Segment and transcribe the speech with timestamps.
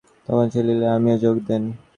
[0.27, 1.63] তখন সেই লীলায় আমিও যোগ দেব।